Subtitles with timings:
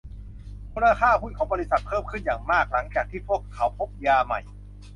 [0.73, 4.39] มูลค่าหุ้นของ บริษัท เพิ่มขึ้นอย่างมากหลังจากที่พวกเขาพบยาใหม่